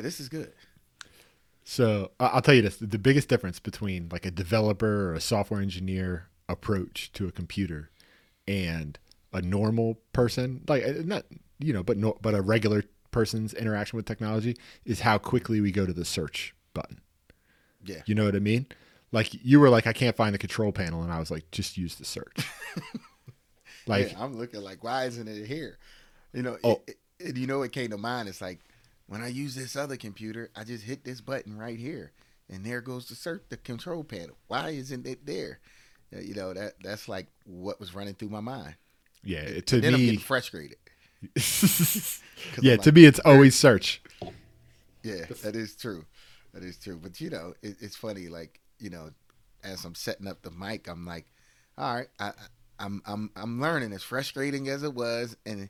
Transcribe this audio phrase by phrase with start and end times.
[0.00, 0.52] this is good.
[1.64, 5.60] So I'll tell you this: the biggest difference between like a developer or a software
[5.60, 7.90] engineer approach to a computer
[8.46, 8.98] and
[9.32, 11.24] a normal person, like uh, not
[11.58, 15.70] you know, but no, but a regular person's interaction with technology is how quickly we
[15.72, 17.00] go to the search button.
[17.84, 18.02] Yeah.
[18.06, 18.66] You know what I mean?
[19.12, 21.76] Like you were like, I can't find the control panel, and I was like, just
[21.76, 22.46] use the search.
[23.86, 25.78] like yeah, I'm looking like, why isn't it here?
[26.32, 26.82] You know, Oh.
[26.86, 28.28] it, it, you know, it came to mind.
[28.28, 28.60] It's like
[29.08, 32.12] when I use this other computer, I just hit this button right here,
[32.48, 34.36] and there goes the search, the control panel.
[34.46, 35.58] Why isn't it there?
[36.14, 38.74] Uh, You know, that that's like what was running through my mind.
[39.24, 40.76] yeah, it- to then I'm me, getting frustrated.
[42.62, 44.00] yeah, I'm to me, it's always search.
[45.02, 46.04] Yeah, that is true.
[46.54, 46.98] That is true.
[47.02, 48.28] But you know, it, it's funny.
[48.28, 49.10] Like you know,
[49.64, 51.26] as I'm setting up the mic, I'm like,
[51.76, 52.32] all right, I-
[52.78, 53.92] I'm I'm I'm learning.
[53.92, 55.68] As frustrating as it was, and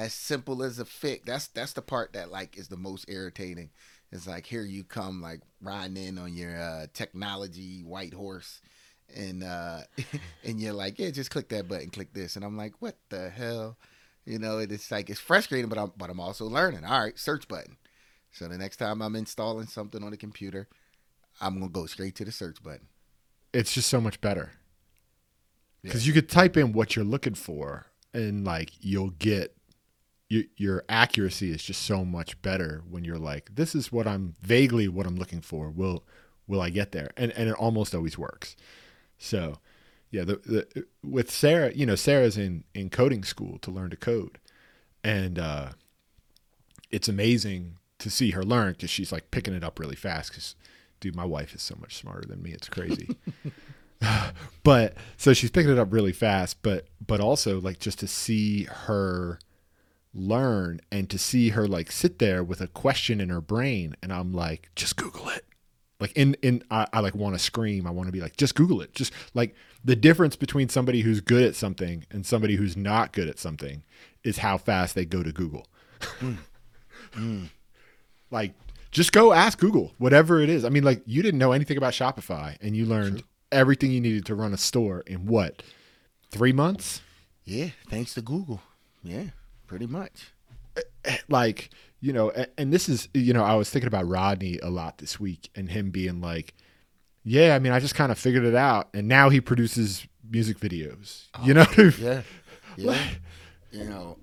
[0.00, 1.24] as simple as a fix.
[1.26, 3.70] That's that's the part that like is the most irritating.
[4.10, 8.62] It's like here you come like riding in on your uh, technology white horse,
[9.14, 9.80] and uh,
[10.44, 13.28] and you're like, yeah, just click that button, click this, and I'm like, what the
[13.28, 13.76] hell?
[14.24, 16.84] You know, it's like it's frustrating, but I'm but I'm also learning.
[16.84, 17.76] All right, search button.
[18.32, 20.66] So the next time I'm installing something on the computer,
[21.42, 22.88] I'm gonna go straight to the search button.
[23.52, 24.52] it's just so much better
[25.82, 29.56] because you could type in what you're looking for and like you'll get
[30.30, 34.34] your, your accuracy is just so much better when you're like this is what i'm
[34.40, 35.68] vaguely what i'm looking for.
[35.68, 36.04] Will
[36.46, 37.10] will i get there?
[37.16, 38.56] And and it almost always works.
[39.18, 39.58] So
[40.10, 43.96] yeah the, the with sarah you know sarah's in in coding school to learn to
[43.96, 44.38] code.
[45.04, 45.70] And uh
[46.90, 50.54] it's amazing to see her learn because she's like picking it up really fast because
[51.00, 52.52] dude my wife is so much smarter than me.
[52.52, 53.16] It's crazy.
[54.62, 58.64] But so she's picking it up really fast but but also like just to see
[58.64, 59.38] her
[60.12, 64.12] learn and to see her like sit there with a question in her brain and
[64.12, 65.44] i'm like just google it.
[66.00, 67.86] Like in in i, I like want to scream.
[67.86, 68.94] I want to be like just google it.
[68.94, 69.54] Just like
[69.84, 73.84] the difference between somebody who's good at something and somebody who's not good at something
[74.24, 75.66] is how fast they go to google.
[76.00, 76.34] Hmm.
[77.12, 77.46] Hmm.
[78.30, 78.54] Like
[78.92, 80.64] just go ask google whatever it is.
[80.64, 84.24] I mean like you didn't know anything about shopify and you learned everything you needed
[84.26, 85.62] to run a store in what
[86.30, 87.00] three months?
[87.44, 88.60] Yeah, thanks to Google.
[89.02, 89.24] Yeah,
[89.70, 90.32] pretty much.
[91.28, 91.70] like
[92.00, 94.98] you know and, and this is you know i was thinking about rodney a lot
[94.98, 96.54] this week and him being like
[97.24, 100.58] yeah i mean i just kind of figured it out and now he produces music
[100.58, 101.26] videos.
[101.44, 101.66] You know
[101.98, 102.22] Yeah,
[102.76, 102.98] yeah.
[103.72, 104.18] you know,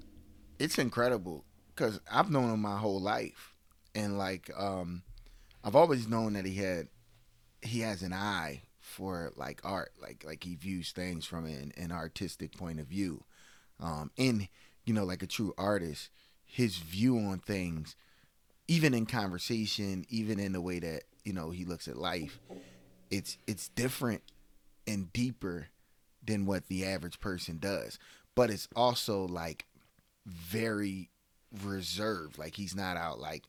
[0.57, 1.43] it's incredible
[1.75, 3.53] because I've known him my whole life,
[3.93, 5.03] and like, um,
[5.63, 6.87] I've always known that he had,
[7.61, 11.91] he has an eye for like art, like like he views things from an, an
[11.91, 13.23] artistic point of view,
[13.79, 14.47] um, and
[14.87, 16.09] you know, like a true artist,
[16.45, 17.95] his view on things,
[18.69, 22.39] even in conversation, even in the way that you know he looks at life,
[23.11, 24.23] it's it's different
[24.87, 25.67] and deeper
[26.25, 27.99] than what the average person does.
[28.33, 29.65] But it's also like
[30.25, 31.09] very
[31.63, 32.37] reserved.
[32.37, 33.43] Like he's not out like,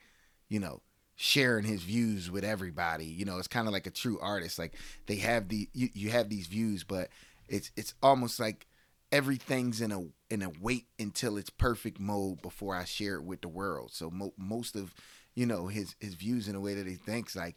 [0.48, 0.80] you know,
[1.14, 3.06] sharing his views with everybody.
[3.06, 4.58] You know, it's kind of like a true artist.
[4.58, 4.74] Like
[5.06, 7.10] they have the you, you have these views, but
[7.48, 8.66] it's it's almost like
[9.10, 13.40] everything's in a in a wait until it's perfect mode before I share it with
[13.40, 13.90] the world.
[13.92, 14.94] So mo- most of
[15.34, 17.56] you know his his views in the way that he thinks like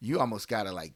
[0.00, 0.94] you almost got to like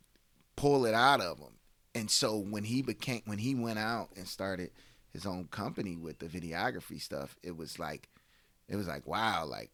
[0.56, 1.58] pull it out of him.
[1.94, 4.70] And so when he became when he went out and started
[5.12, 8.08] his own company with the videography stuff, it was like
[8.68, 9.70] it was like wow, like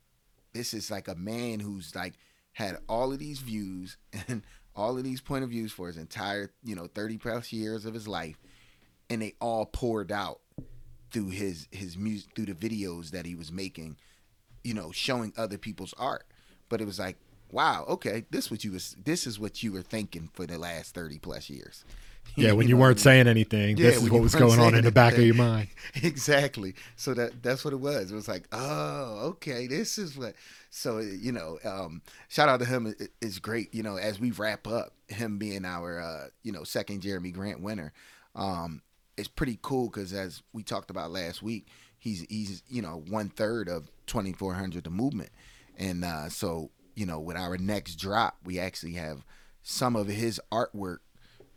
[0.53, 2.15] this is like a man who's like
[2.53, 3.99] had all of these views
[4.29, 4.43] and
[4.77, 7.95] all of these point of views for his entire, you know, 30 plus years of
[7.95, 8.37] his life
[9.11, 10.41] and they all poured out
[11.11, 13.97] through his his music through the videos that he was making,
[14.63, 16.25] you know, showing other people's art.
[16.69, 17.17] But it was like,
[17.51, 20.95] wow, okay, this what you was this is what you were thinking for the last
[20.95, 21.85] 30 plus years.
[22.37, 24.83] yeah when you know, weren't saying anything Yeah, this is what was going on in
[24.83, 25.69] the back of your mind
[26.03, 26.75] exactly.
[26.97, 28.11] So that that's what it was.
[28.11, 30.35] It was like, oh, okay, this is what.
[30.71, 32.95] So you know, um, shout out to him.
[33.21, 33.73] It's great.
[33.75, 37.61] You know, as we wrap up, him being our uh, you know second Jeremy Grant
[37.61, 37.93] winner,
[38.35, 38.83] um,
[39.16, 41.66] it's pretty cool because as we talked about last week,
[41.99, 45.31] he's he's you know one third of twenty four hundred the movement,
[45.76, 49.25] and uh, so you know with our next drop, we actually have
[49.62, 50.99] some of his artwork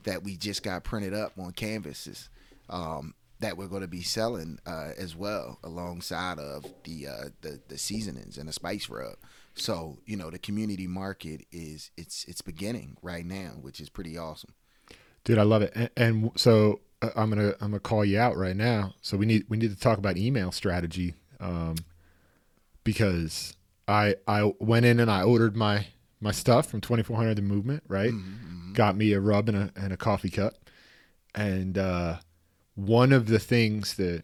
[0.04, 2.30] that we just got printed up on canvases
[2.70, 7.60] um, that we're going to be selling uh, as well alongside of the, uh, the
[7.68, 9.16] the seasonings and the spice rub.
[9.56, 14.18] So you know the community market is it's it's beginning right now, which is pretty
[14.18, 14.54] awesome.
[15.24, 18.56] dude i love it and, and so i'm gonna i'm gonna call you out right
[18.56, 21.76] now so we need we need to talk about email strategy um
[22.84, 23.54] because
[23.88, 25.88] I I went in and I ordered my
[26.20, 28.12] my stuff from 2400 The Movement, right?
[28.12, 28.74] Mm-hmm.
[28.74, 30.54] Got me a rub and a and a coffee cup,
[31.34, 32.18] and uh,
[32.76, 34.24] one of the things that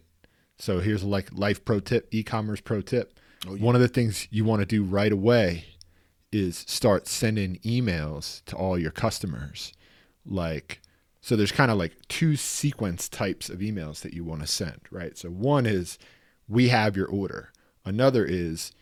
[0.58, 3.18] so here's a like life pro tip, e-commerce pro tip.
[3.46, 3.62] Oh, yeah.
[3.62, 5.66] One of the things you want to do right away
[6.32, 9.72] is start sending emails to all your customers.
[10.24, 10.80] Like,
[11.24, 14.78] so there's kind of like two sequence types of emails that you want to send,
[14.90, 15.16] right?
[15.16, 15.98] So one is,
[16.46, 17.50] we have your order.
[17.82, 18.72] Another is,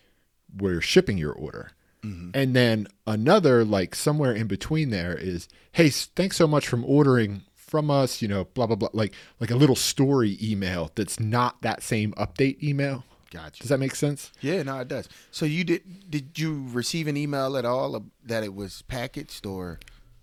[0.52, 1.70] we're shipping your order.
[2.02, 2.30] Mm-hmm.
[2.34, 7.42] And then another, like somewhere in between there, is, hey, thanks so much from ordering
[7.54, 8.20] from us.
[8.20, 8.88] You know, blah blah blah.
[8.92, 13.04] Like like a little story email that's not that same update email.
[13.30, 13.60] Gotcha.
[13.60, 14.32] Does that make sense?
[14.40, 15.08] Yeah, no, it does.
[15.30, 16.10] So you did?
[16.10, 19.78] Did you receive an email at all that it was packaged or?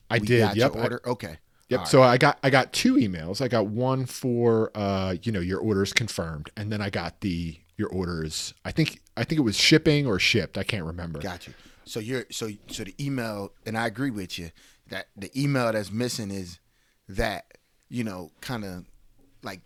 [0.09, 0.57] I did.
[0.57, 0.73] Yep.
[0.73, 1.01] Your I- order.
[1.05, 1.37] okay.
[1.69, 1.79] Yep.
[1.81, 3.41] All So I got I got two emails.
[3.41, 7.57] I got one for uh, you know, your orders confirmed, and then I got the
[7.77, 8.53] your orders.
[8.65, 10.57] I think I think it was shipping or shipped.
[10.57, 11.19] I can't remember.
[11.19, 11.53] Got you.
[11.85, 14.51] So you're so so the email, and I agree with you
[14.89, 16.59] that the email that's missing is
[17.07, 17.45] that
[17.87, 18.85] you know kind of
[19.43, 19.61] like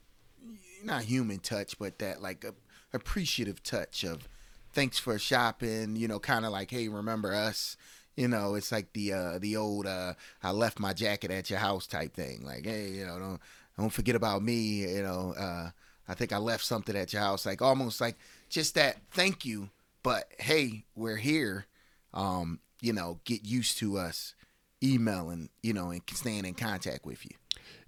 [0.84, 2.54] not human touch, but that like a
[2.94, 4.28] appreciative touch of
[4.74, 5.96] thanks for shopping.
[5.96, 7.78] You know, kind of like hey, remember us.
[8.16, 11.60] You know, it's like the uh the old uh I left my jacket at your
[11.60, 12.44] house type thing.
[12.46, 13.42] Like hey, you know, don't
[13.78, 14.82] don't forget about me.
[14.96, 15.70] You know, uh
[16.08, 17.46] I think I left something at your house.
[17.46, 18.18] Like almost like
[18.50, 19.70] just that thank you,
[20.04, 21.66] but hey, we're here
[22.14, 24.36] um, you know, get used to us
[24.84, 27.32] emailing, you know, and staying in contact with you.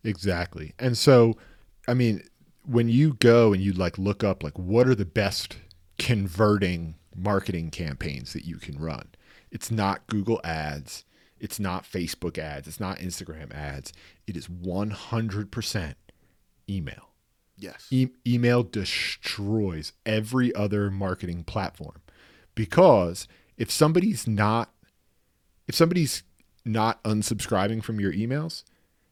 [0.04, 0.74] Exactly.
[0.80, 1.38] And so,
[1.88, 2.24] I mean,
[2.64, 5.58] when you go and you like look up like what are the best
[6.00, 9.08] converting marketing campaigns that you can run,
[9.52, 11.06] it's not Google ads,
[11.40, 13.94] it's not Facebook ads, it's not Instagram ads.
[14.28, 15.96] It is 100%
[16.70, 17.10] email.
[17.58, 17.88] Yes.
[17.92, 22.02] E- email destroys every other marketing platform
[22.54, 23.28] because
[23.58, 24.72] if somebody's not
[25.68, 26.24] if somebody's
[26.66, 28.64] not unsubscribing from your emails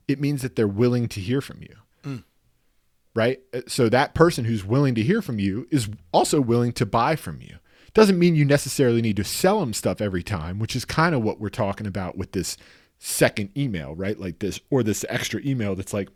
[0.09, 1.75] it means that they're willing to hear from you
[3.15, 6.85] right Uh, so that person who's willing to hear from you is also willing to
[6.85, 7.55] buy from you
[7.93, 11.21] doesn't mean you necessarily need to sell them stuff every time which is kind of
[11.21, 12.57] what we're talking about with this
[12.99, 16.09] second email right like this or this extra email that's like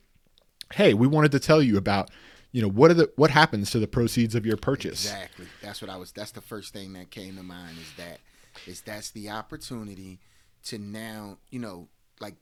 [0.74, 2.10] hey, we wanted to tell you about,
[2.52, 5.06] you know, what are the what happens to the proceeds of your purchase.
[5.06, 5.46] Exactly.
[5.62, 8.20] That's what I was that's the first thing that came to mind is that
[8.66, 10.20] is that's the opportunity
[10.66, 11.88] to now, you know,
[12.20, 12.36] like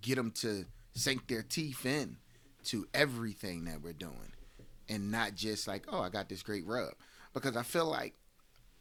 [0.00, 2.16] get them to sink their teeth in
[2.64, 4.32] to everything that we're doing
[4.88, 6.92] and not just like, oh, I got this great rub
[7.32, 8.14] because I feel like,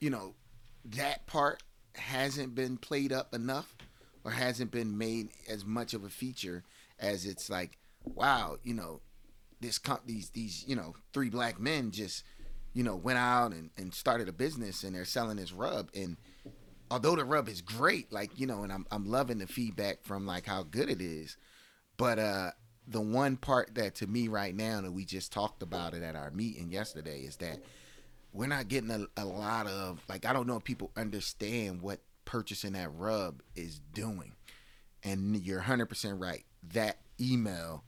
[0.01, 0.33] you know,
[0.83, 1.63] that part
[1.95, 3.75] hasn't been played up enough
[4.25, 6.63] or hasn't been made as much of a feature
[6.99, 8.99] as it's like, wow, you know,
[9.61, 12.23] this com- these these you know three black men just
[12.73, 15.89] you know went out and, and started a business and they're selling this rub.
[15.95, 16.17] And
[16.91, 20.27] although the rub is great like you know and I'm I'm loving the feedback from
[20.27, 21.37] like how good it is
[21.95, 22.51] but uh
[22.85, 26.15] the one part that to me right now and we just talked about it at
[26.17, 27.59] our meeting yesterday is that
[28.33, 31.99] we're not getting a, a lot of like I don't know if people understand what
[32.25, 34.33] purchasing that rub is doing
[35.03, 37.83] and you're 100% right that email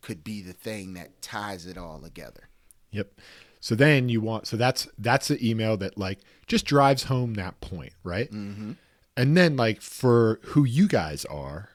[0.00, 2.48] could be the thing that ties it all together.
[2.90, 3.20] Yep.
[3.60, 7.60] So then you want so that's that's the email that like just drives home that
[7.60, 8.30] point, right?
[8.30, 8.72] Mm-hmm.
[9.16, 11.68] And then like for who you guys are,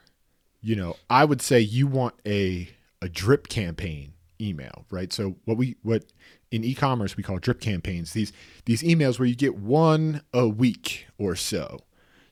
[0.60, 2.68] you know, I would say you want a
[3.00, 5.12] a drip campaign email, right?
[5.12, 6.04] So what we what
[6.50, 8.12] in e-commerce we call drip campaigns.
[8.12, 8.32] These
[8.64, 11.80] these emails where you get one a week or so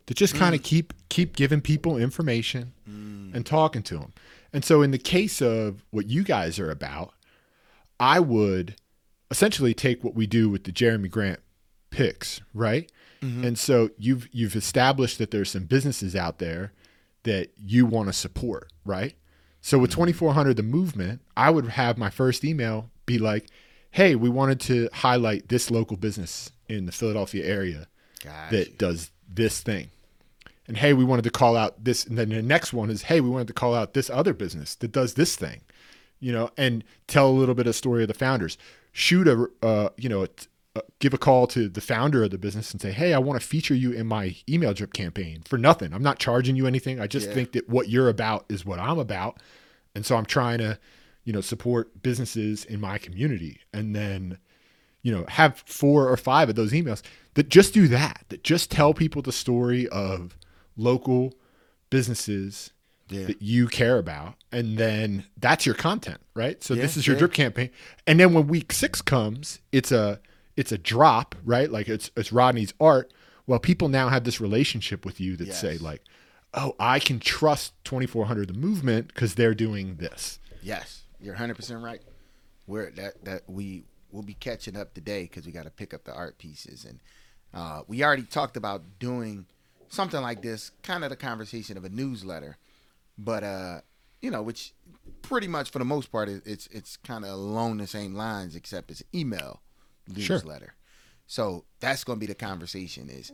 [0.07, 0.39] to just mm.
[0.39, 3.35] kind of keep keep giving people information mm.
[3.35, 4.13] and talking to them.
[4.53, 7.13] And so in the case of what you guys are about,
[8.01, 8.77] I would
[9.31, 11.41] essentially take what we do with the Jeremy Grant
[11.91, 12.91] picks, right?
[13.23, 13.45] Mm-hmm.
[13.45, 16.73] And so you've you've established that there's some businesses out there
[17.25, 19.15] that you want to support, right?
[19.61, 20.03] So with mm-hmm.
[20.03, 23.49] 2400 the movement, I would have my first email be like,
[23.97, 27.89] "Hey, we wanted to highlight this local business in the Philadelphia area
[28.23, 28.57] Gotcha.
[28.57, 29.89] that does this thing."
[30.69, 33.21] And hey, we wanted to call out this and then the next one is, "Hey,
[33.21, 35.61] we wanted to call out this other business that does this thing."
[36.21, 38.59] You know, and tell a little bit of story of the founders.
[38.93, 40.29] Shoot a uh, you know, a,
[40.75, 43.41] uh, give a call to the founder of the business and say, "Hey, I want
[43.41, 45.93] to feature you in my email drip campaign for nothing.
[45.93, 47.01] I'm not charging you anything.
[47.01, 47.35] I just Yeah.
[47.35, 49.39] think that what you're about is what I'm about,
[49.95, 50.79] and so I'm trying to,
[51.27, 54.39] you know, support businesses in my community." And then,
[55.03, 57.03] you know, have four or five of those emails
[57.35, 58.25] that just do that.
[58.31, 60.39] That just tell people the story of
[60.79, 61.35] local
[61.91, 62.73] businesses
[63.09, 63.27] Yeah.
[63.27, 67.21] that you care about and then that's your content right so this is your yeah.
[67.21, 67.71] drip campaign
[68.05, 70.21] and then when week six comes it's a
[70.57, 73.13] it's a drop right like it's it's rodney's art
[73.47, 76.03] Well, people now have this relationship with you that say like,
[76.53, 81.83] "Oh, I can trust 2400 the movement because they're doing this." Yes, you're 100 percent
[81.83, 82.01] right.
[82.67, 86.05] We're that that we will be catching up today because we got to pick up
[86.05, 87.01] the art pieces, and
[87.55, 89.47] uh, we already talked about doing
[89.89, 92.57] something like this, kind of the conversation of a newsletter,
[93.19, 93.81] but uh,
[94.21, 94.73] you know, which
[95.23, 98.57] pretty much for the most part it- it's it's kind of along the same lines,
[98.57, 99.61] except it's email
[100.09, 100.65] newsletter.
[100.67, 100.75] Sure.
[101.29, 103.33] So that's going to be the conversation: is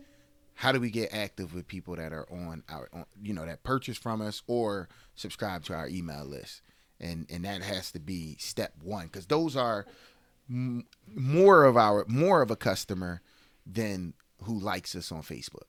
[0.54, 3.62] how do we get active with people that are on our, on, you know, that
[3.62, 6.60] purchase from us or subscribe to our email list,
[7.02, 9.84] and and that has to be step one because those are
[10.48, 13.20] m- more of our more of a customer
[13.66, 15.66] than who likes us on Facebook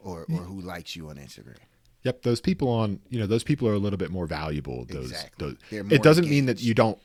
[0.00, 1.56] or or who likes you on Instagram.
[2.02, 4.84] Yep, those people on you know those people are a little bit more valuable.
[4.88, 5.56] Those, Exactly.
[5.70, 6.98] those more it doesn't mean that you don't.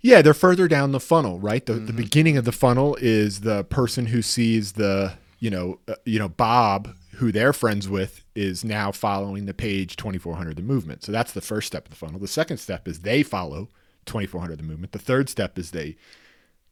[0.00, 1.64] Yeah, they're further down the funnel, right?
[1.64, 1.86] The Mm-hmm.
[1.86, 6.18] the beginning of the funnel is the person who sees the you know uh, you
[6.18, 11.02] know Bob who they're friends with is now following the page 2400 the movement.
[11.04, 12.20] So that's the first step of the funnel.
[12.20, 13.68] The second step is they follow
[14.06, 14.92] 2400 the movement.
[14.92, 15.96] The third step is they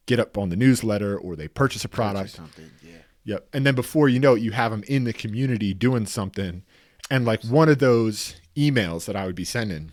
[0.05, 2.31] get up on the newsletter or they purchase a product.
[2.31, 2.97] something, yeah.
[3.25, 3.47] Yep.
[3.53, 6.63] And then before you know it, you have them in the community doing something.
[7.09, 9.91] And like one of those emails that I would be sending,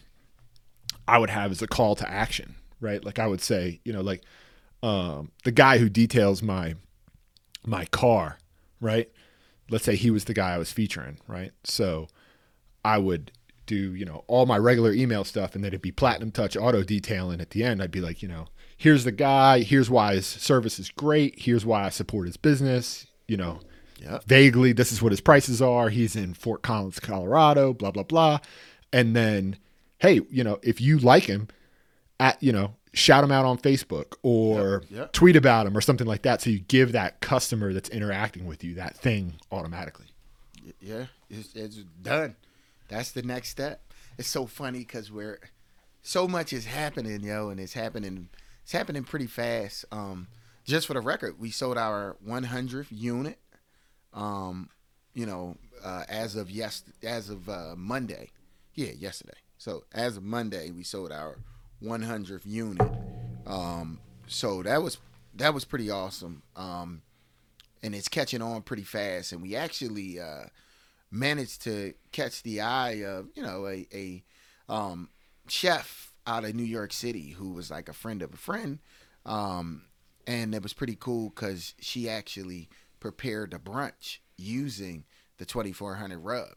[1.08, 3.02] I would have as a call to action, right?
[3.02, 4.22] Like I would say, you know, like
[4.82, 6.74] um, the guy who details my
[7.64, 8.38] my car,
[8.80, 9.10] right?
[9.70, 11.52] Let's say he was the guy I was featuring, right?
[11.64, 12.08] So
[12.84, 13.32] I would
[13.66, 16.82] do, you know, all my regular email stuff and then it'd be platinum touch auto
[16.82, 17.82] detailing at the end.
[17.82, 21.64] I'd be like, you know, here's the guy, here's why his service is great, here's
[21.64, 23.60] why I support his business, you know,
[24.00, 24.24] Yep.
[24.24, 25.88] vaguely this is what his prices are.
[25.88, 28.40] He's in Fort Collins, Colorado, blah blah blah.
[28.92, 29.58] And then
[30.00, 31.46] hey, you know, if you like him,
[32.18, 35.12] at you know, shout them out on Facebook or Yep, yep.
[35.12, 38.62] tweet about them or something like that so you give that customer that's interacting with
[38.62, 40.06] you that thing automatically.
[40.80, 42.36] Yeah, it's, it's done.
[42.88, 43.80] That's the next step.
[44.18, 45.40] It's so funny because we're
[46.02, 48.28] so much is happening, yo, and it's happening.
[48.62, 49.84] It's happening pretty fast.
[49.90, 50.28] Um,
[50.64, 53.38] just for the record, we sold our 100th unit.
[54.12, 54.68] Um,
[55.14, 58.30] you know, uh, as of yes, as of uh, Monday,
[58.74, 59.38] yeah, yesterday.
[59.58, 61.38] So as of Monday, we sold our
[61.82, 62.90] 100th unit.
[63.46, 64.98] Um, so that was
[65.34, 66.42] that was pretty awesome.
[66.56, 67.02] Um,
[67.82, 69.32] and it's catching on pretty fast.
[69.32, 70.44] And we actually uh,
[71.10, 74.24] managed to catch the eye of you know a, a
[74.68, 75.10] um,
[75.48, 78.78] chef out of New York City who was like a friend of a friend,
[79.26, 79.82] um,
[80.26, 82.68] and it was pretty cool because she actually
[83.00, 85.04] prepared a brunch using
[85.38, 86.54] the 2400 rub,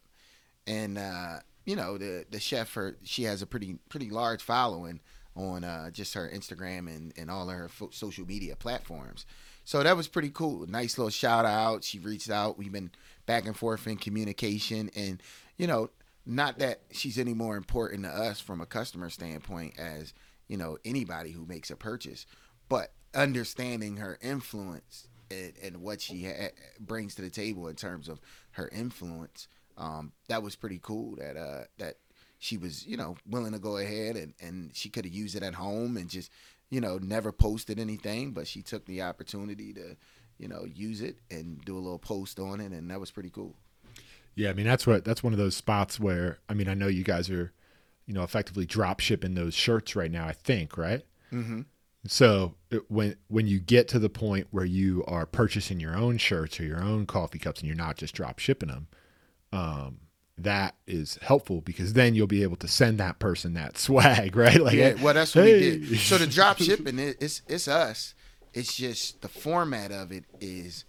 [0.67, 5.01] and uh, you know the the chef her she has a pretty pretty large following
[5.36, 9.25] on uh, just her Instagram and, and all her fo- social media platforms.
[9.63, 10.65] So that was pretty cool.
[10.68, 11.84] Nice little shout out.
[11.84, 12.58] She reached out.
[12.58, 12.92] We've been
[13.25, 15.22] back and forth in communication, and
[15.58, 15.89] you know,
[16.25, 20.13] not that she's any more important to us from a customer standpoint as
[20.48, 22.25] you know anybody who makes a purchase,
[22.70, 26.50] but understanding her influence and, and what she ha-
[26.80, 29.48] brings to the table in terms of her influence.
[29.77, 31.15] Um, that was pretty cool.
[31.15, 31.96] That uh, that
[32.46, 35.42] she was you know willing to go ahead and and she could have used it
[35.44, 36.32] at home and just
[36.70, 39.96] you know never posted anything, but she took the opportunity to
[40.38, 43.30] you know use it and do a little post on it, and that was pretty
[43.32, 43.56] cool.
[44.36, 46.88] Yeah, I mean that's what that's one of those spots where I mean I know
[46.88, 47.52] you guys are,
[48.06, 50.28] you know, effectively drop shipping those shirts right now.
[50.28, 51.04] I think right.
[51.32, 51.62] Mm-hmm.
[52.08, 56.18] So it- when when you get to the point where you are purchasing your own
[56.18, 58.88] shirts or your own coffee cups and you're not just drop shipping them,
[59.54, 60.00] um,
[60.38, 64.62] that is helpful because then you'll be able to send that person that swag, right?
[64.62, 66.00] Like, yeah, well, that's what we did.
[66.00, 68.13] So the drop shipping, it, it's it's us.
[68.54, 70.86] It's just the format of it is,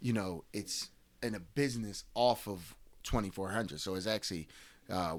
[0.00, 0.90] you know, it's
[1.22, 3.80] in a business off of twenty four hundred.
[3.80, 4.48] So it's actually
[4.90, 5.18] uh,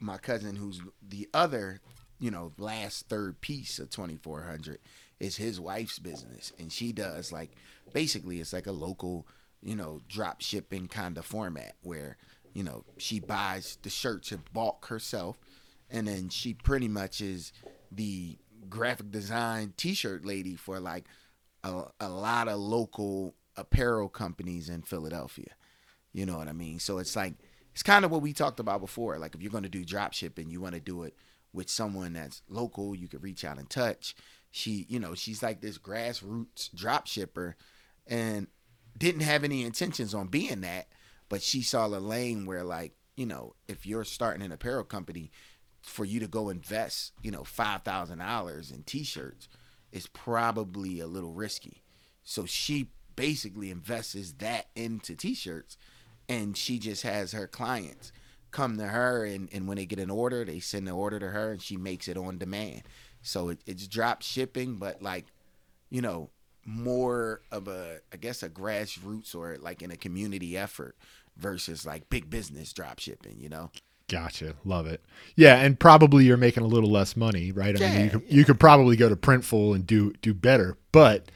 [0.00, 1.80] my cousin, who's the other,
[2.18, 4.78] you know, last third piece of twenty four hundred,
[5.18, 7.50] is his wife's business, and she does like
[7.92, 9.26] basically it's like a local,
[9.62, 12.16] you know, drop shipping kind of format where
[12.56, 15.36] you know she buys the shirts in bulk herself
[15.90, 17.52] and then she pretty much is
[17.92, 21.04] the graphic design t-shirt lady for like
[21.64, 25.50] a, a lot of local apparel companies in Philadelphia.
[26.12, 26.78] You know what I mean?
[26.78, 27.34] So it's like
[27.72, 29.18] it's kind of what we talked about before.
[29.18, 31.14] Like if you're going to do drop shipping, you want to do it
[31.52, 34.14] with someone that's local, you could reach out and touch.
[34.50, 37.56] She, you know, she's like this grassroots drop shipper
[38.06, 38.46] and
[38.96, 40.86] didn't have any intentions on being that,
[41.28, 45.30] but she saw a lane where like, you know, if you're starting an apparel company,
[45.86, 49.48] for you to go invest, you know, five thousand dollars in t-shirts
[49.92, 51.82] is probably a little risky.
[52.24, 55.78] So she basically invests that into t-shirts
[56.28, 58.12] and she just has her clients
[58.50, 61.28] come to her and, and when they get an order they send the order to
[61.28, 62.82] her and she makes it on demand
[63.22, 65.26] so it, it's drop shipping but like
[65.88, 66.30] you know
[66.66, 70.96] more of a i guess a grassroots or like in a community effort
[71.36, 73.70] versus like big business drop shipping you know
[74.08, 74.54] Gotcha.
[74.64, 75.02] Love it.
[75.34, 77.74] Yeah, and probably you're making a little less money, right?
[77.74, 80.78] I mean, Yeah, you could, you could probably go to Printful and do do better,
[80.92, 81.28] but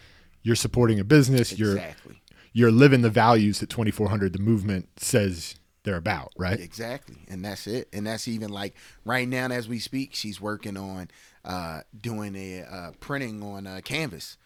[0.44, 1.58] you're supporting a business.
[1.58, 2.20] You're exactly
[2.52, 6.60] you're living the values that 2400 the movement says they're about, right?
[6.60, 7.88] Exactly, and that's it.
[7.92, 11.08] And that's even like right now as we speak, she's working on
[11.44, 14.37] uh, doing a uh, printing on uh, canvas.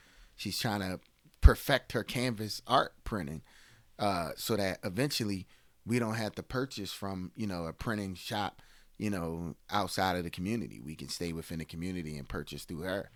[0.44, 1.00] She's trying to
[1.40, 3.40] perfect her canvas art printing,
[3.98, 5.46] uh, so that eventually
[5.86, 8.60] we don't have to purchase from you know a printing shop,
[8.98, 10.80] you know, outside of the community.
[10.84, 13.08] We can stay within the community and purchase through her.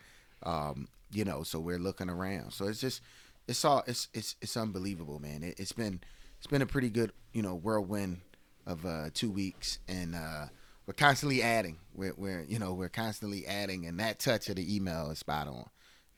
[0.42, 2.54] Um, you know, so we're looking around.
[2.54, 3.02] So it's just,
[3.46, 5.42] it's all, it's it's it's unbelievable, man.
[5.42, 6.00] It, it's been
[6.38, 8.22] it's been a pretty good you know whirlwind
[8.66, 10.46] of uh, two weeks, and uh,
[10.86, 11.76] we're constantly adding.
[11.94, 15.46] We're, we're you know we're constantly adding, and that touch of the email is spot
[15.46, 15.68] on,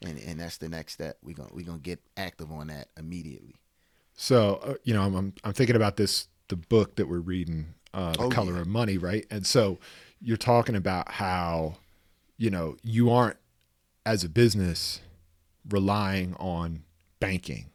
[0.04, 1.18] and and that's the next step.
[1.22, 3.54] We gonna we gonna get active on that immediately.
[4.14, 7.74] So, uh, you know, I'm, I'm I'm thinking about this the book that we're reading,
[7.94, 8.60] uh, The Oh, Color yeah.
[8.62, 9.24] of Money, right?
[9.30, 9.78] And so
[10.20, 11.76] you're talking about how,
[12.36, 13.36] you know, you aren't
[14.04, 15.00] as a business
[15.68, 16.82] relying on
[17.20, 17.66] banking.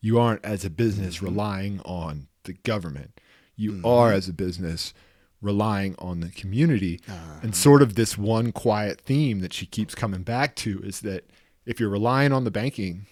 [0.00, 1.24] You aren't as a business Mm-hmm.
[1.26, 3.20] relying on the government.
[3.56, 4.94] You are as a business
[5.40, 7.00] relying on the community.
[7.08, 7.40] Uh-huh.
[7.42, 11.28] And sort of this one quiet theme that she keeps coming back to is that
[11.66, 13.06] if you're relying on the banking,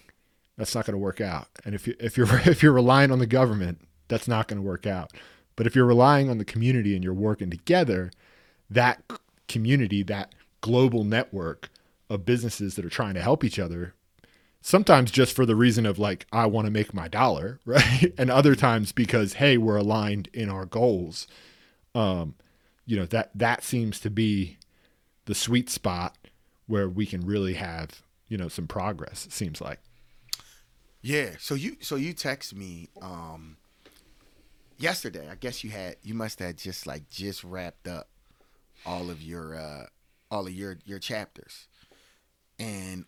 [0.57, 1.47] that's not going to work out.
[1.65, 4.67] And if you if you're if you're relying on the government, that's not going to
[4.67, 5.11] work out.
[5.55, 8.11] But if you're relying on the community and you're working together,
[8.69, 9.03] that
[9.47, 11.69] community, that global network
[12.09, 13.93] of businesses that are trying to help each other,
[14.61, 18.13] sometimes just for the reason of like I want to make my dollar, right?
[18.17, 21.27] And other times because hey, we're aligned in our goals.
[21.93, 22.35] Um,
[22.85, 24.57] you know, that that seems to be
[25.25, 26.17] the sweet spot
[26.67, 29.81] where we can really have, you know, some progress, it seems like.
[31.01, 31.31] Yeah.
[31.37, 33.57] So you so you text me um
[34.77, 35.27] yesterday.
[35.29, 38.07] I guess you had you must have just like just wrapped up
[38.85, 39.87] all of your uh
[40.31, 41.67] all of your your chapters.
[42.57, 43.03] And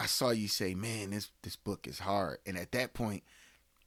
[0.00, 3.22] I saw you say, "Man, this this book is hard." And at that point,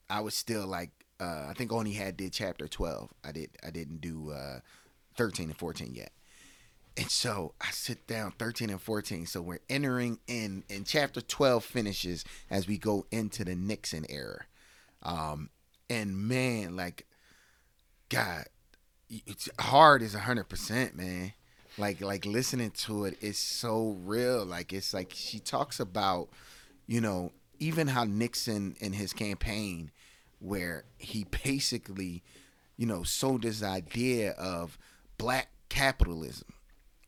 [0.09, 3.13] I was still like uh I think only had did chapter 12.
[3.25, 4.59] I did I didn't do uh
[5.17, 6.13] 13 and 14 yet.
[6.97, 9.25] And so I sit down 13 and 14.
[9.25, 14.45] So we're entering in, and chapter 12 finishes as we go into the Nixon era.
[15.03, 15.49] Um,
[15.89, 17.05] and man, like,
[18.09, 18.45] God,
[19.09, 21.33] it's hard as 100%, man.
[21.77, 24.45] Like, like listening to it is so real.
[24.45, 26.29] Like, it's like she talks about,
[26.87, 29.91] you know, even how Nixon in his campaign,
[30.39, 32.23] where he basically,
[32.77, 34.77] you know, sold this idea of
[35.17, 36.54] black capitalism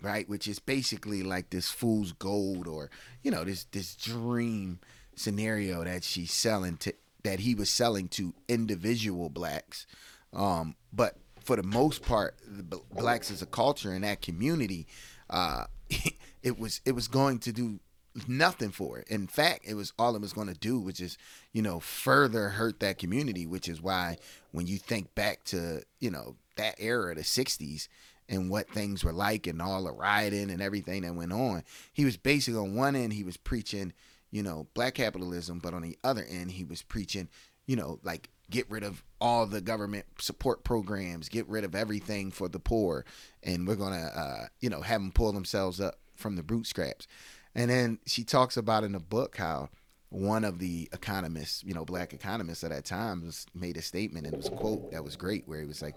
[0.02, 0.28] right?
[0.28, 2.90] Which is basically like this fool's gold or
[3.24, 4.80] you know this this dream
[5.16, 9.86] scenario that she's selling to that he was selling to individual blacks.
[10.34, 14.88] Um, but for the most part, the blacks as a culture in that community,
[15.30, 15.66] uh,
[16.44, 17.80] it was it was going to do
[18.28, 19.08] nothing for it.
[19.10, 21.18] In fact, it was all it was going to do, which is
[21.54, 23.46] you know further hurt that community.
[23.46, 24.18] Which is why
[24.52, 27.88] when you think back to you know that era, the '60s,
[28.30, 31.64] and what things were like, and all the rioting and everything that went on,
[31.94, 33.94] he was basically on one end he was preaching
[34.32, 37.30] you know black capitalism, but on the other end he was preaching
[37.66, 42.32] you know like get rid of all the government support programs, get rid of everything
[42.32, 43.06] for the poor,
[43.44, 47.08] and we're gonna uh, you know have them pull themselves up from the bootstraps.
[47.56, 49.70] And then she talks about in the book how
[50.10, 54.26] one of the economists, you know, black economists at that time, was made a statement
[54.26, 55.96] and it was a quote that was great, where he was like,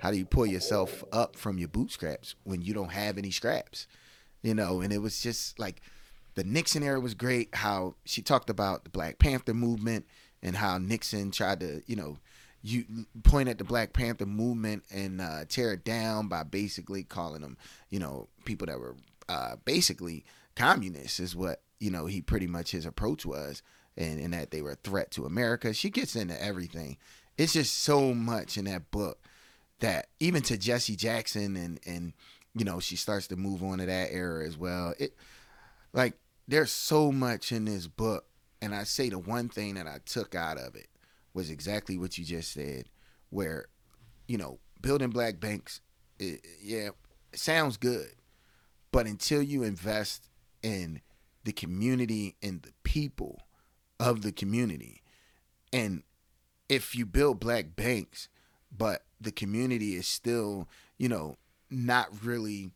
[0.00, 3.86] "How do you pull yourself up from your bootstraps when you don't have any scraps?
[4.42, 5.80] You know, and it was just like
[6.34, 7.54] the Nixon era was great.
[7.54, 10.06] How she talked about the Black Panther movement
[10.42, 12.18] and how Nixon tried to, you know,
[12.62, 12.84] you
[13.22, 17.56] point at the Black Panther movement and uh, tear it down by basically calling them,
[17.88, 18.96] you know, people that were
[19.28, 20.24] uh, basically
[20.56, 23.62] communists is what you know he pretty much his approach was,
[23.96, 25.72] and, and that they were a threat to America.
[25.72, 26.96] She gets into everything.
[27.36, 29.20] It's just so much in that book
[29.80, 32.12] that even to Jesse Jackson and and
[32.54, 34.94] you know she starts to move on to that era as well.
[34.98, 35.14] It
[35.92, 36.14] like
[36.46, 38.24] there's so much in this book,
[38.60, 40.88] and I say the one thing that I took out of it
[41.34, 42.88] was exactly what you just said,
[43.30, 43.66] where
[44.26, 45.80] you know building black banks,
[46.18, 46.90] it, yeah,
[47.32, 48.10] it sounds good,
[48.92, 50.28] but until you invest
[50.62, 51.00] in
[51.44, 53.42] the community and the people
[54.00, 55.02] of the community,
[55.72, 56.02] And
[56.68, 58.28] if you build black banks,
[58.76, 61.36] but the community is still, you know,
[61.70, 62.70] not really,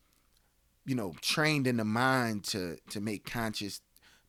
[0.84, 3.80] you know, trained in the mind to to make conscious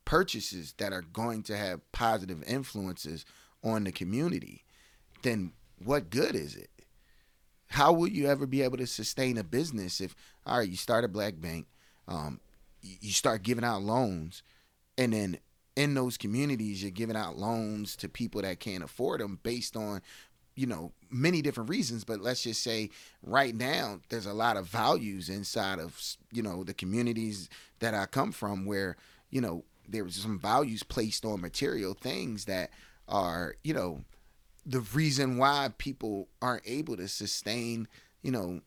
[0.06, 3.26] purchases that are going to have positive influences
[3.64, 4.64] on the community,
[5.22, 6.70] then what good is it?
[7.68, 11.04] How will you ever be able to sustain a business if, all right, you start
[11.04, 11.66] a black bank,
[12.08, 12.40] um,
[12.82, 14.44] you start giving out loans,
[14.98, 15.38] and then
[15.76, 20.02] in those communities, you're giving out loans to people that can't afford them based on,
[20.56, 22.04] you know, many different reasons.
[22.04, 22.90] But let's just say
[23.22, 26.00] right now, there's a lot of values inside of,
[26.32, 27.50] you know, the communities
[27.80, 28.98] that I come from where,
[29.30, 32.72] you know, there's some values placed on material things that
[33.08, 34.04] are, you know,
[34.66, 37.88] the reason why people aren't able to sustain,
[38.22, 38.62] you know,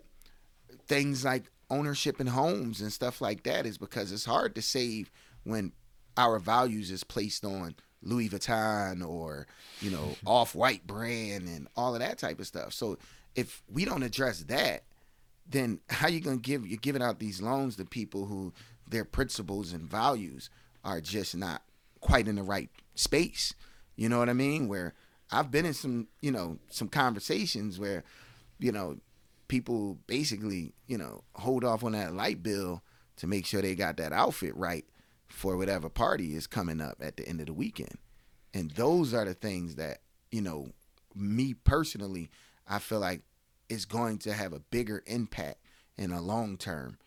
[0.86, 5.10] things like ownership in homes and stuff like that is because it's hard to save
[5.44, 5.72] when
[6.16, 9.46] our values is placed on Louis Vuitton or
[9.80, 12.72] you know off white brand and all of that type of stuff.
[12.72, 12.98] So
[13.34, 14.84] if we don't address that,
[15.48, 18.52] then how you gonna give you're giving out these loans to people who
[18.88, 20.50] their principles and values
[20.84, 21.62] are just not
[22.00, 23.54] quite in the right space.
[23.96, 24.68] You know what I mean?
[24.68, 24.94] Where
[25.30, 28.04] I've been in some you know some conversations where
[28.58, 28.98] you know
[29.48, 32.82] people basically you know hold off on that light bill
[33.16, 34.84] to make sure they got that outfit right
[35.28, 37.98] for whatever party is coming up at the end of the weekend.
[38.54, 39.98] And those are the things that,
[40.30, 40.70] you know,
[41.14, 42.30] me personally,
[42.66, 43.22] I feel like
[43.68, 45.58] is going to have a bigger impact
[45.98, 46.98] in a long term.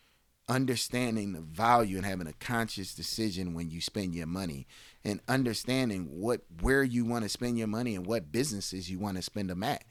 [0.48, 4.66] Understanding the value and having a conscious decision when you spend your money
[5.06, 9.16] and understanding what where you want to spend your money and what businesses you want
[9.18, 9.84] to spend them at.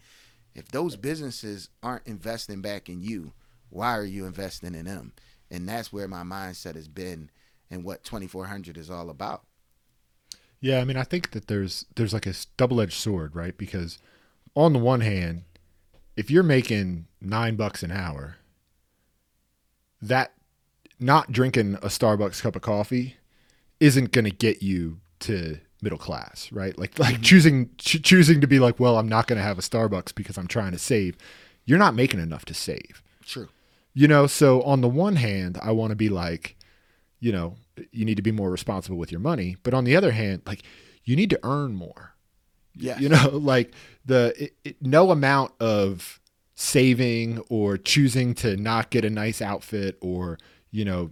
[0.56, 3.34] If those businesses aren't investing back in you,
[3.70, 5.12] why are you investing in them?
[5.48, 7.30] And that's where my mindset has been
[7.70, 9.42] and what 2400 is all about.
[10.60, 13.56] Yeah, I mean, I think that there's there's like a double-edged sword, right?
[13.56, 13.98] Because
[14.54, 15.44] on the one hand,
[16.16, 18.36] if you're making 9 bucks an hour,
[20.02, 20.32] that
[20.98, 23.16] not drinking a Starbucks cup of coffee
[23.78, 26.76] isn't going to get you to middle class, right?
[26.76, 27.22] Like like mm-hmm.
[27.22, 30.36] choosing ch- choosing to be like, well, I'm not going to have a Starbucks because
[30.36, 31.16] I'm trying to save.
[31.64, 33.02] You're not making enough to save.
[33.24, 33.48] True.
[33.94, 36.56] You know, so on the one hand, I want to be like,
[37.20, 37.56] you know,
[37.90, 39.56] you need to be more responsible with your money.
[39.62, 40.62] But on the other hand, like
[41.04, 42.14] you need to earn more.
[42.74, 42.98] Yeah.
[42.98, 43.72] You know, like
[44.04, 46.20] the it, it, no amount of
[46.54, 50.38] saving or choosing to not get a nice outfit or,
[50.70, 51.10] you know,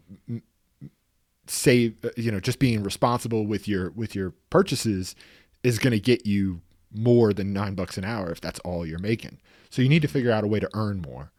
[1.47, 5.14] save, uh, you know, just being responsible with your with your purchases
[5.62, 6.61] is going to get you
[6.92, 9.38] more than 9 bucks an hour if that's all you're making.
[9.71, 11.33] So you need to figure out a way to earn more.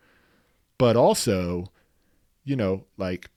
[0.78, 1.72] But also,
[2.44, 3.30] you know, like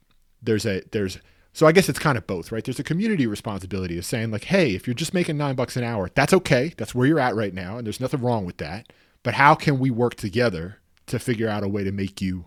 [0.42, 1.18] there's a there's
[1.52, 2.64] so I guess it's kind of both, right?
[2.64, 5.84] There's a community responsibility of saying like, hey, if you're just making nine bucks an
[5.84, 6.72] hour, that's okay.
[6.76, 8.92] That's where you're at right now, and there's nothing wrong with that.
[9.22, 12.44] But how can we work together to figure out a way to make you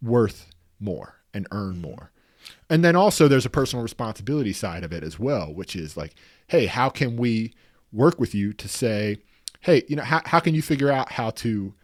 [0.00, 0.46] worth
[0.78, 2.12] more and earn more?
[2.70, 6.14] And then also there's a personal responsibility side of it as well, which is like,
[6.46, 7.52] hey, how can we
[7.92, 9.18] work with you to say,
[9.60, 11.74] hey, you know, how, how can you figure out how to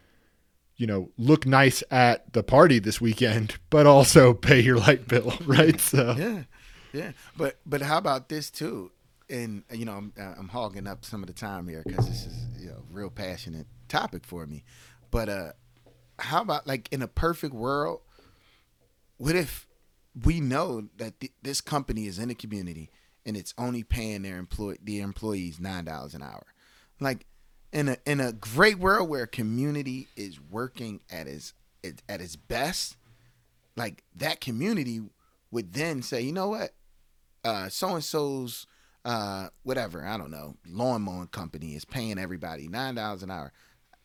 [0.83, 5.33] you know, look nice at the party this weekend, but also pay your light bill,
[5.45, 5.79] right?
[5.79, 6.43] So yeah,
[6.91, 7.11] yeah.
[7.37, 8.91] But but how about this too?
[9.29, 12.25] And you know, I'm, uh, I'm hogging up some of the time here because this
[12.25, 14.65] is you know real passionate topic for me.
[15.09, 15.51] But uh,
[16.19, 18.01] how about like in a perfect world?
[19.15, 19.65] What if
[20.21, 22.89] we know that th- this company is in the community
[23.25, 26.47] and it's only paying their employ the employees nine dollars an hour?
[26.99, 27.25] Like
[27.73, 31.53] in a in a great world where community is working at its
[32.07, 32.95] at its best,
[33.75, 35.01] like that community
[35.51, 36.71] would then say, you know what,
[37.43, 38.67] uh, so and so's
[39.03, 43.51] uh, whatever I don't know lawn mowing company is paying everybody nine dollars an hour.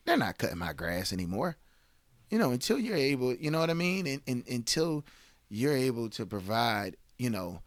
[0.05, 1.57] They're not cutting my grass anymore.
[2.31, 5.05] You know, until you're able, you know what I mean, and, and until
[5.49, 7.63] you're able to provide, you know,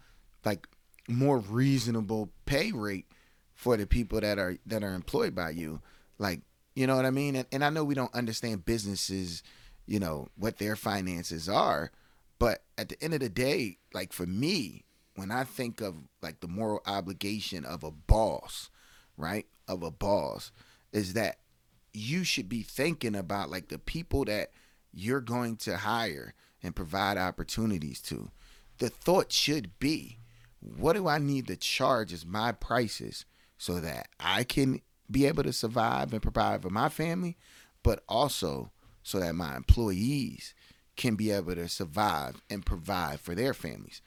[0.46, 0.68] like
[1.08, 3.06] more reasonable pay rate
[3.54, 5.82] for the people that are that are employed by you.
[6.22, 6.42] Like,
[6.76, 7.36] you know what I mean?
[7.36, 9.42] And, and I know we don't understand businesses,
[9.88, 11.92] you know, what their finances are,
[12.38, 16.40] but at the end of the day, like for me, when I think of like
[16.40, 18.70] the moral obligation of a boss,
[19.18, 19.48] right?
[19.68, 20.52] Of a boss,
[20.94, 21.40] is that
[21.92, 24.52] you should be thinking about like the people that
[24.94, 28.30] you're going to hire and provide opportunities to.
[28.78, 30.20] The thought should be,
[30.60, 33.26] what do I need to charge as my prices
[33.58, 34.82] so that I can
[35.12, 37.38] be able to survive and provide for my family,
[37.84, 38.72] but also
[39.04, 40.54] so that my employees
[40.96, 44.02] can be able to survive and provide for their families.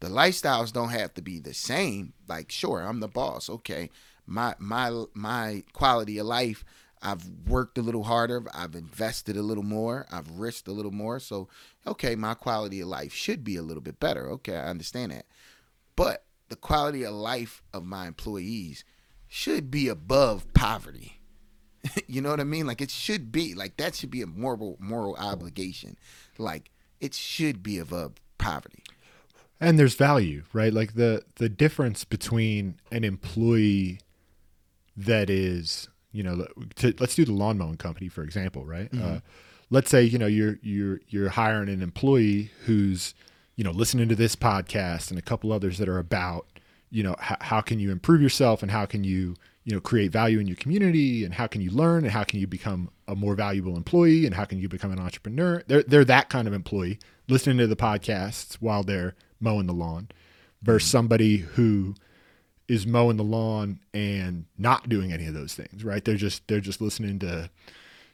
[0.00, 2.12] The lifestyles don't have to be the same.
[2.28, 3.50] Like, sure, I'm the boss.
[3.50, 3.90] Okay.
[4.26, 6.64] my my my quality of life.
[7.00, 8.42] I've worked a little harder.
[8.52, 10.06] I've invested a little more.
[10.10, 11.20] I've risked a little more.
[11.20, 11.48] So,
[11.86, 14.28] okay, my quality of life should be a little bit better.
[14.30, 15.26] Okay, I understand that.
[15.94, 18.84] But the quality of life of my employees
[19.28, 21.20] should be above poverty.
[22.06, 22.66] you know what I mean?
[22.66, 25.96] Like it should be like that should be a moral moral obligation.
[26.38, 28.82] Like it should be above poverty.
[29.60, 30.72] And there's value, right?
[30.72, 34.00] Like the the difference between an employee
[34.96, 38.90] that is, you know, to, let's do the lawn mowing company for example, right?
[38.90, 39.16] Mm-hmm.
[39.16, 39.20] Uh,
[39.70, 43.14] let's say you know you're you're you're hiring an employee who's
[43.56, 46.46] you know listening to this podcast and a couple others that are about
[46.90, 50.10] you know h- how can you improve yourself and how can you you know create
[50.10, 53.14] value in your community and how can you learn and how can you become a
[53.14, 55.62] more valuable employee and how can you become an entrepreneur?
[55.66, 56.98] They're, they're that kind of employee
[57.28, 60.08] listening to the podcasts while they're mowing the lawn
[60.62, 61.94] versus somebody who
[62.66, 66.04] is mowing the lawn and not doing any of those things right?
[66.04, 67.50] They're just they're just listening to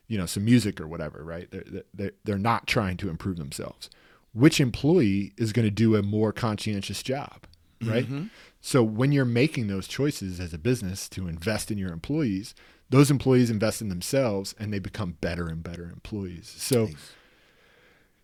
[0.09, 1.49] you know some music or whatever right?
[1.53, 3.91] They're, they're, they're not trying to improve themselves.
[4.33, 7.47] Which employee is going to do a more conscientious job
[7.83, 8.05] right?
[8.05, 8.25] Mm-hmm.
[8.67, 12.55] So when you're making those choices as a business to invest in your employees,
[12.89, 16.55] those employees invest in themselves and they become better and better employees.
[16.57, 17.13] So nice.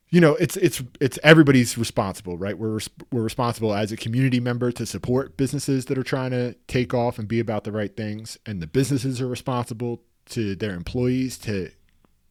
[0.09, 2.57] you know, it's it's it's everybody's responsible, right?
[2.57, 2.81] We're
[3.13, 7.19] we're responsible as a community member to support businesses that are trying to take off
[7.19, 10.01] and be about the right things, and the businesses are responsible
[10.31, 11.71] to their employees to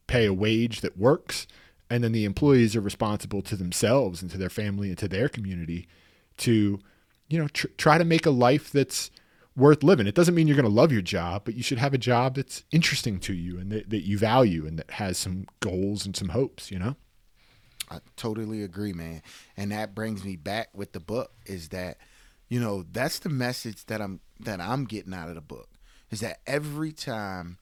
[0.08, 1.46] pay a wage that works,
[1.88, 5.28] and then the employees are responsible to themselves and to their family and to their
[5.28, 5.86] community
[6.38, 6.80] to
[7.30, 9.10] you know, tr- try to make a life that's
[9.56, 10.06] worth living.
[10.06, 12.34] It doesn't mean you're going to love your job, but you should have a job
[12.34, 16.16] that's interesting to you and that, that you value and that has some goals and
[16.16, 16.96] some hopes, you know?
[17.90, 19.22] I totally agree, man.
[19.56, 21.98] And that brings me back with the book is that,
[22.48, 25.68] you know, that's the message that I'm that I'm getting out of the book.
[26.10, 27.58] Is that every time,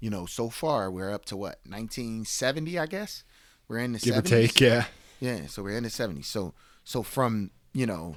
[0.00, 3.24] you know, so far we're up to what, 1970, I guess?
[3.68, 4.18] We're in the Give 70s.
[4.18, 4.84] or take, yeah.
[5.20, 6.26] Yeah, so we're in the 70s.
[6.26, 6.54] So
[6.84, 8.16] so from, you know,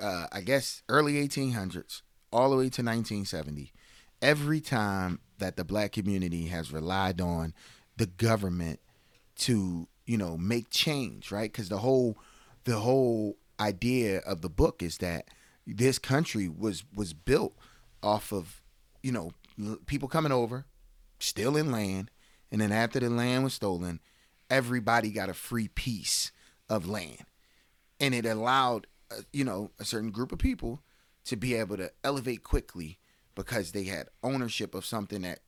[0.00, 2.02] uh, I guess early 1800s
[2.32, 3.72] all the way to 1970,
[4.20, 7.54] every time that the black community has relied on
[7.96, 8.80] the government
[9.36, 11.50] to, you know, make change, right?
[11.50, 12.16] Because the whole
[12.64, 15.28] the whole idea of the book is that
[15.66, 17.54] this country was was built
[18.02, 18.62] off of,
[19.02, 19.32] you know,
[19.86, 20.66] people coming over,
[21.18, 22.10] stealing land,
[22.50, 24.00] and then after the land was stolen,
[24.50, 26.32] everybody got a free piece
[26.68, 27.24] of land.
[28.00, 28.86] And it allowed
[29.32, 30.82] you know, a certain group of people
[31.24, 32.98] to be able to elevate quickly
[33.34, 35.40] because they had ownership of something that,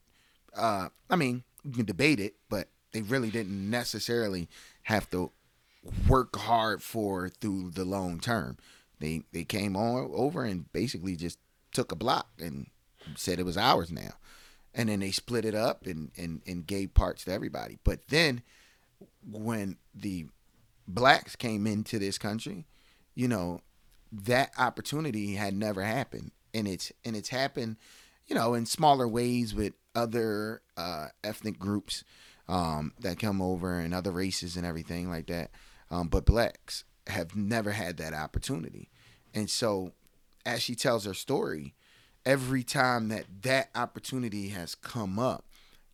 [0.55, 4.49] uh, I mean, you can debate it, but they really didn't necessarily
[4.83, 5.31] have to
[6.07, 8.57] work hard for through the long term.
[8.99, 11.37] They they came on over and basically just
[11.71, 12.67] took a block and
[13.15, 14.13] said it was ours now.
[14.73, 17.79] And then they split it up and, and, and gave parts to everybody.
[17.83, 18.41] But then
[19.29, 20.27] when the
[20.87, 22.65] blacks came into this country,
[23.17, 23.61] you know,
[24.11, 26.31] that opportunity had never happened.
[26.53, 27.77] And it's and it's happened,
[28.27, 32.03] you know, in smaller ways with other uh, ethnic groups
[32.47, 35.49] um, that come over and other races and everything like that.
[35.89, 38.91] Um, but blacks have never had that opportunity.
[39.33, 39.93] And so
[40.45, 41.73] as she tells her story,
[42.23, 45.45] every time that that opportunity has come up,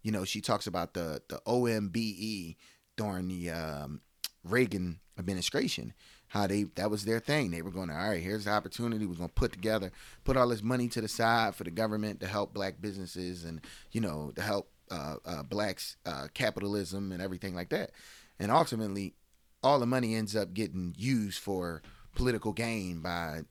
[0.01, 2.57] you know, she talks about the the OMBE
[2.97, 4.01] during the um,
[4.43, 5.93] Reagan administration
[6.33, 7.51] how they that was their thing.
[7.51, 8.19] They were going all right.
[8.19, 9.05] Here's the opportunity.
[9.05, 9.91] We're going to put together,
[10.23, 13.61] put all this money to the side for the government to help black businesses and
[13.91, 17.91] you know to help uh, uh, blacks uh, capitalism and everything like that.
[18.39, 19.13] And ultimately,
[19.61, 21.83] all the money ends up getting used for
[22.15, 23.41] political gain by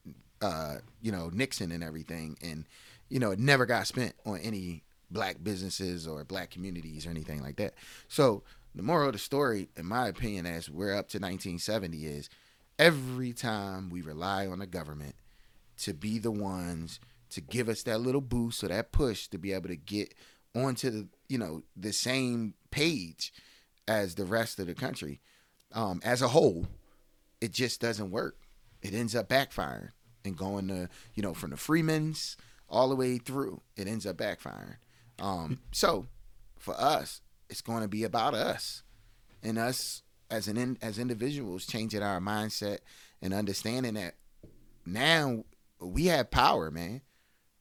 [0.41, 2.37] uh, you know Nixon and everything.
[2.43, 2.67] And
[3.09, 7.43] you know it never got spent on any black businesses or black communities or anything
[7.43, 7.75] like that.
[8.09, 8.43] So
[8.75, 12.29] the moral of the story, in my opinion, as we're up to 1970, is
[12.83, 15.15] every time we rely on the government
[15.77, 16.99] to be the ones
[17.31, 20.13] to give us that little boost or that push to be able to get
[20.53, 23.33] onto the you know the same page
[23.87, 25.21] as the rest of the country
[25.73, 26.67] um, as a whole
[27.41, 28.37] it just doesn't work.
[28.83, 29.91] It ends up backfiring
[30.25, 32.35] and going to you know from the Freedmans
[32.69, 34.79] all the way through it ends up backfiring.
[35.21, 36.07] Um, so
[36.59, 38.83] for us it's going to be about us
[39.41, 42.79] and us as an in, as individuals changing our mindset
[43.21, 44.15] and understanding that
[44.87, 45.45] now
[45.79, 47.03] we have power, man.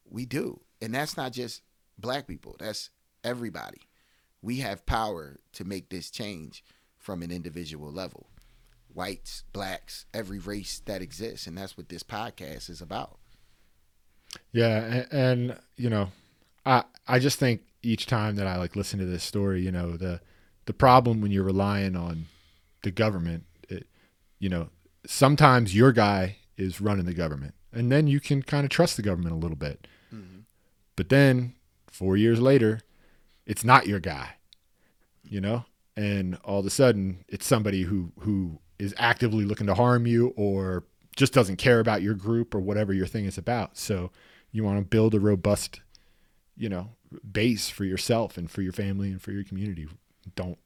[0.10, 0.62] We do.
[0.82, 1.62] And that's not just
[1.98, 2.56] black people.
[2.58, 2.90] That's
[3.24, 3.82] everybody.
[4.42, 6.64] We have power to make this change
[6.98, 8.28] from an individual level.
[8.94, 13.20] Whites, blacks, every race that exists, and that's what this podcast is about.
[14.52, 16.10] Yeah, and, and you know,
[16.66, 19.96] I I just think each time that I like listen to this story, you know,
[19.96, 20.20] the
[20.66, 22.26] the problem when you're relying on
[22.84, 23.88] the government, it,
[24.40, 24.70] you know,
[25.06, 29.04] sometimes your guy is running the government, and then you can kind of trust the
[29.04, 29.88] government a little bit.
[30.14, 30.42] Mm-hmm.
[30.96, 31.56] But then
[31.88, 32.82] four years later,
[33.46, 34.36] it's not your guy,
[35.24, 35.66] you know,
[35.96, 40.34] and all of a sudden it's somebody who who is actively looking to harm you
[40.36, 40.84] or
[41.16, 43.78] just doesn't care about your group or whatever your thing is about.
[43.78, 44.12] So
[44.52, 45.82] you want to build a robust,
[46.58, 46.90] you know,
[47.30, 49.88] base for yourself and for your family and for your community.
[50.36, 50.58] Don't,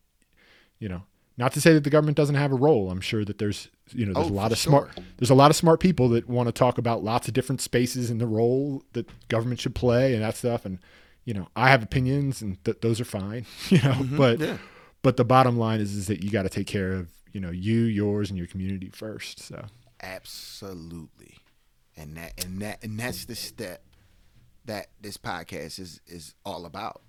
[0.79, 1.03] you know,
[1.37, 2.89] not to say that the government doesn't have a role.
[2.89, 5.03] I'm sure that there's, you know, there's Oh, a lot of smart, sure.
[5.17, 8.09] there's a lot of smart people that want to talk about lots of different spaces
[8.09, 10.65] and the role that government should play and that stuff.
[10.65, 10.79] And,
[11.25, 14.43] you know, I have opinions and th- those are fine, you know, but, Mm-hmm.
[14.43, 14.57] yeah.
[15.01, 17.51] but the bottom line is, is that you got to take care of, you know,
[17.51, 19.39] you, yours, and your community first.
[19.41, 19.65] So,
[20.01, 21.35] Absolutely.
[21.97, 23.81] And that and that and that's the step
[24.65, 27.01] that this podcast is is all about.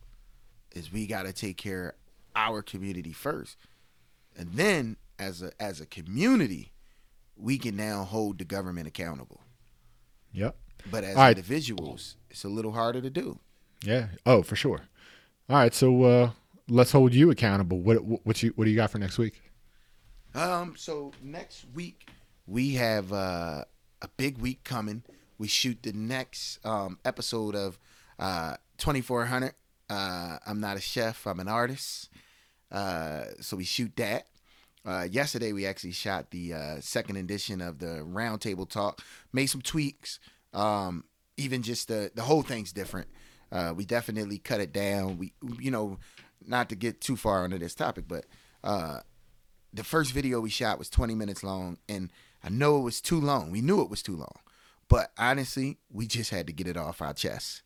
[0.74, 1.94] Is we got to take care of
[2.36, 3.56] our community first.
[4.36, 6.72] And then as a as a community,
[7.36, 9.40] we can now hold the government accountable.
[10.32, 10.56] yep.
[10.90, 11.36] But as right.
[11.36, 13.40] individuals, it's a little harder to do.
[13.82, 14.08] Yeah.
[14.24, 14.82] Oh, for sure.
[15.48, 15.74] All right.
[15.74, 16.30] So, uh,
[16.68, 17.80] let's hold you accountable.
[17.80, 19.40] What, what you, what do you got for next week?
[20.34, 22.08] Um, so next week
[22.46, 23.64] we have uh,
[24.02, 25.02] a big week coming.
[25.38, 27.78] We shoot the next um, episode of
[28.18, 29.54] uh, 2400.
[29.88, 31.26] Uh, I'm not a chef.
[31.26, 32.10] I'm an artist.
[32.70, 34.26] Uh, so we shoot that.
[34.84, 39.02] Uh, yesterday we actually shot the uh, second edition of the Roundtable Talk.
[39.32, 40.20] Made some tweaks.
[40.54, 41.04] Um,
[41.36, 43.08] even just the the whole thing's different.
[43.50, 45.18] Uh, we definitely cut it down.
[45.18, 45.98] We you know
[46.46, 48.26] not to get too far into this topic, but
[48.62, 49.00] uh,
[49.76, 52.10] the first video we shot was 20 minutes long and
[52.42, 54.40] i know it was too long we knew it was too long
[54.88, 57.62] but honestly we just had to get it off our chest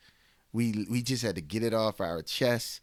[0.53, 2.81] we we just had to get it off our chest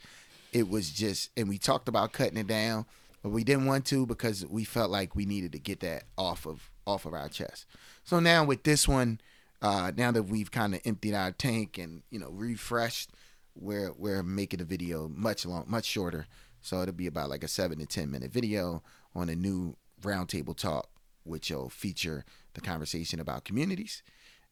[0.58, 2.86] it was just and we talked about cutting it down
[3.24, 6.46] but we didn't want to because we felt like we needed to get that off
[6.46, 7.66] of off of our chest
[8.04, 9.20] so now with this one
[9.62, 13.12] uh now that we've kind of emptied our tank and you know refreshed
[13.56, 16.28] we're we're making the video much long much shorter
[16.62, 18.84] so it'll be about like a seven to ten minute video
[19.16, 20.90] on a new roundtable talk,
[21.24, 24.04] which will feature the conversation about communities.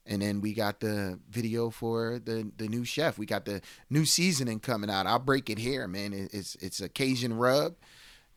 [0.06, 3.18] And then we got the video for the the new chef.
[3.18, 5.08] We got the new seasoning coming out.
[5.08, 6.30] I'll break it here, man.
[6.32, 7.76] It's it's a Cajun rub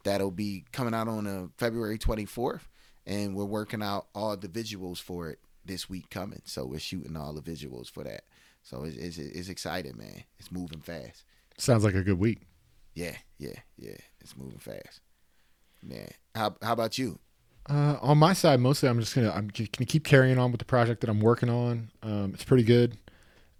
[0.05, 2.63] that'll be coming out on uh, February 24th,
[3.07, 6.41] and we're working out all the visuals for it this week coming.
[6.45, 8.23] So we're shooting all the visuals for that.
[8.63, 10.25] So it's it's, it's exciting, man.
[10.39, 11.25] It's moving fast.
[11.59, 12.43] Sounds like a good week.
[12.95, 13.97] Yeah, yeah, yeah.
[14.21, 15.01] It's moving fast.
[15.83, 17.19] Man, how how about you?
[17.69, 20.65] Uh, on my side, mostly I'm just gonna I'm gonna keep carrying on with the
[20.65, 21.91] project that I'm working on.
[22.03, 22.97] Um, it's pretty good,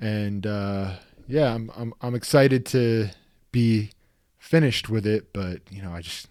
[0.01, 0.95] and uh,
[1.27, 3.11] yeah, I'm I'm I'm excited to
[3.53, 3.91] be
[4.39, 5.33] finished with it.
[5.35, 6.29] But you know, I just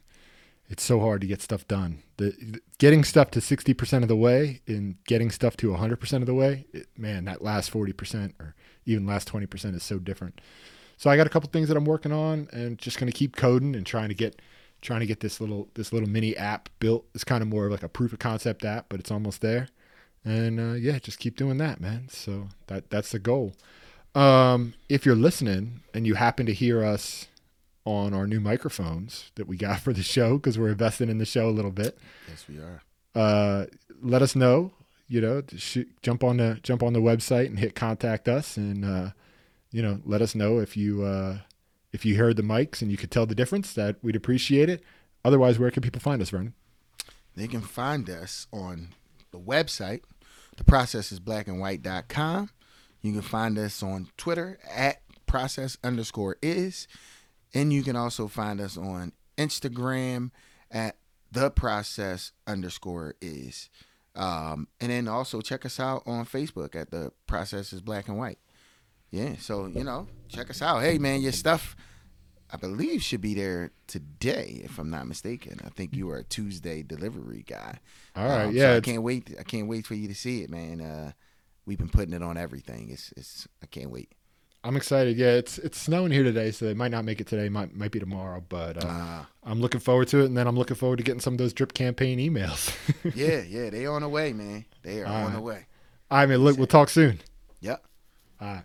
[0.70, 2.02] it's so hard to get stuff done.
[2.18, 6.24] The, getting stuff to sixty percent of the way and getting stuff to hundred percent
[6.24, 8.56] of the way, it, man, that last forty percent or
[8.88, 10.42] even last twenty percent is so different.
[10.98, 13.76] So I got a couple things that I'm working on, and just gonna keep coding
[13.76, 14.42] and trying to get
[14.82, 17.06] trying to get this little this little mini app built.
[17.14, 19.70] It's kind of more of like a proof of concept app, but it's almost there.
[20.26, 22.08] And uh, yeah, just keep doing that, man.
[22.10, 23.54] So that that's the goal.
[24.16, 27.28] Um, if you're listening and you happen to hear us
[27.86, 31.26] on our new microphones that we got for the show because we're investing in the
[31.26, 32.82] show a little bit, Yes, we are.
[33.16, 33.66] uh,
[34.02, 34.72] let us know.
[35.10, 38.84] You know, shoot, jump on the jump on the website and hit contact us, and
[38.84, 39.12] uh,
[39.72, 41.38] you know, let us know if you uh,
[41.92, 43.74] if you heard the mics and you could tell the difference.
[43.74, 44.84] That we'd appreciate it.
[45.24, 46.54] Otherwise, where can people find us, Vernon?
[47.36, 48.90] They can find us on
[49.32, 50.02] the website.
[50.58, 52.50] The process is blackandwhite.com.
[53.02, 56.88] You can find us on Twitter at process underscore is.
[57.54, 60.32] And you can also find us on Instagram
[60.72, 60.98] at
[61.32, 63.70] the process underscore is.
[64.16, 68.18] Um, and then also check us out on Facebook at the process is black and
[68.18, 68.40] white.
[69.12, 70.82] Yeah, so you know, check us out.
[70.82, 71.76] Hey man, your stuff
[72.52, 75.60] I believe should be there today, if I'm not mistaken.
[75.66, 77.80] I think you are a Tuesday delivery guy.
[78.16, 79.36] All right, Um, yeah, so I can't wait.
[79.40, 80.82] I can't wait for you to see it, man.
[80.82, 81.12] Uh,
[81.66, 82.90] we've been putting it on everything.
[82.90, 83.48] It's, it's.
[83.62, 84.14] I can't wait.
[84.64, 85.18] I'm excited.
[85.18, 87.48] Yeah, it's it's snowing here today, so they might not make it today.
[87.48, 90.26] Might might be tomorrow, but uh, Uh, I'm looking forward to it.
[90.26, 92.76] And then I'm looking forward to getting some of those drip campaign emails.
[93.16, 94.66] yeah, yeah, they on the way, man.
[94.84, 95.68] They are on the way.
[96.10, 96.40] All right, man.
[96.40, 97.20] Look, we'll talk soon.
[97.62, 97.84] Yep.
[98.42, 98.64] All right.